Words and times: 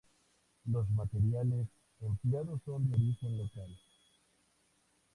Los 0.65 0.89
materiales 0.89 1.67
empleados 1.99 2.59
son 2.65 2.89
de 2.89 2.95
origen 2.95 3.37
local. 3.37 3.71